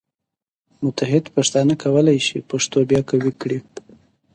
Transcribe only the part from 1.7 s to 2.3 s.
کولی